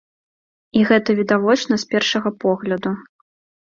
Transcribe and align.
І 0.79 0.85
гэта 0.93 1.17
відавочна 1.21 1.73
з 1.87 1.89
першага 1.95 2.29
погляду. 2.49 2.99